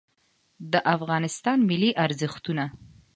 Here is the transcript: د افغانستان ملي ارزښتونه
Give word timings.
د 0.71 0.73
افغانستان 0.95 1.57
ملي 1.69 1.91
ارزښتونه 2.05 2.65